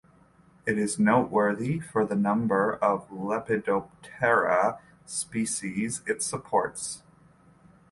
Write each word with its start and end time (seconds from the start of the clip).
It 0.65 0.79
is 0.79 0.97
noteworthy 0.97 1.79
for 1.79 2.03
the 2.07 2.15
number 2.15 2.73
of 2.77 3.05
Lepidoptera 3.11 4.79
species 5.05 6.01
it 6.07 6.23
supports. 6.23 7.03